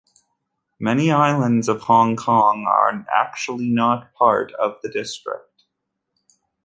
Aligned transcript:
Many 0.79 1.11
islands 1.11 1.69
of 1.69 1.81
Hong 1.83 2.15
Kong 2.15 2.65
are 2.67 3.05
actually 3.13 3.69
not 3.69 4.11
part 4.15 4.51
of 4.53 4.77
the 4.81 4.89
district. 4.89 5.65